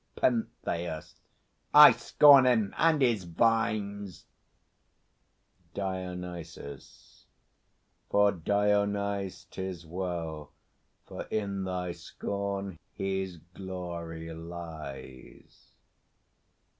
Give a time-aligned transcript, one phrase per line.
[0.15, 1.13] PENTHEUS.
[1.75, 4.25] I scorn him and his vines!
[5.75, 7.27] DIONYSUS.
[8.09, 10.53] For Dionyse 'Tis well;
[11.05, 15.69] for in thy scorn his glory lies.